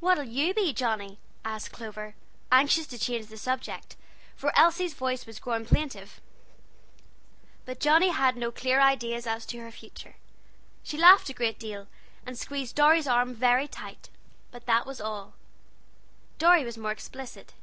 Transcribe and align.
"What'll 0.00 0.24
you 0.24 0.52
be, 0.52 0.74
Johnnie?" 0.74 1.18
asked 1.42 1.72
Clover, 1.72 2.14
anxious 2.52 2.86
to 2.88 2.98
change 2.98 3.28
the 3.28 3.38
subject, 3.38 3.96
for 4.34 4.52
Elsie's 4.54 4.92
voice 4.92 5.24
was 5.24 5.38
growing 5.38 5.64
plaintive. 5.64 6.20
But 7.64 7.80
Johnnie 7.80 8.10
had 8.10 8.36
no 8.36 8.52
clear 8.52 8.82
ideas 8.82 9.26
as 9.26 9.46
to 9.46 9.58
her 9.60 9.70
future. 9.70 10.16
She 10.82 10.98
laughed 10.98 11.30
a 11.30 11.32
great 11.32 11.58
deal, 11.58 11.88
and 12.26 12.38
squeezed 12.38 12.76
Dorry's 12.76 13.06
arm 13.08 13.32
very 13.34 13.66
tight, 13.66 14.10
but 14.50 14.66
that 14.66 14.84
was 14.84 15.00
all. 15.00 15.32
Dorry 16.36 16.62
was 16.62 16.76
more 16.76 16.92
explicit. 16.92 17.54